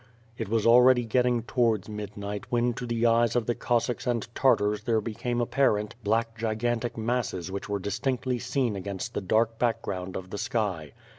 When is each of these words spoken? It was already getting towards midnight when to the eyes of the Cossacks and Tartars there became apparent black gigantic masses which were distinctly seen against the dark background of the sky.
It 0.35 0.49
was 0.49 0.65
already 0.65 1.05
getting 1.05 1.43
towards 1.43 1.87
midnight 1.87 2.47
when 2.51 2.73
to 2.73 2.87
the 2.87 3.05
eyes 3.05 3.35
of 3.35 3.45
the 3.45 3.53
Cossacks 3.53 4.07
and 4.07 4.27
Tartars 4.33 4.85
there 4.85 4.99
became 4.99 5.39
apparent 5.39 5.93
black 6.03 6.35
gigantic 6.35 6.97
masses 6.97 7.51
which 7.51 7.69
were 7.69 7.77
distinctly 7.77 8.39
seen 8.39 8.75
against 8.75 9.13
the 9.13 9.21
dark 9.21 9.59
background 9.59 10.15
of 10.15 10.31
the 10.31 10.39
sky. 10.39 10.93